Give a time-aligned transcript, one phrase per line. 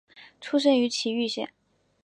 [0.41, 1.51] 出身于崎玉县。